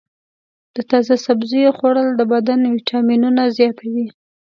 [0.75, 4.07] د تازه سبزیو خوړل د بدن ویټامینونه زیاتوي.